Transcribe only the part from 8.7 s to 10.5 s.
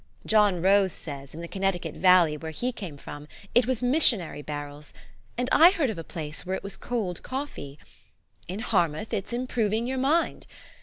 mouth, it's improving your mind.